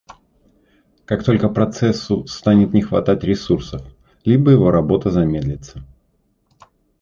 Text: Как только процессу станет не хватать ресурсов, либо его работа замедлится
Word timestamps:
Как 1.05 1.23
только 1.23 1.47
процессу 1.47 2.25
станет 2.25 2.73
не 2.73 2.81
хватать 2.81 3.23
ресурсов, 3.23 3.83
либо 4.25 4.49
его 4.49 4.71
работа 4.71 5.11
замедлится 5.11 5.83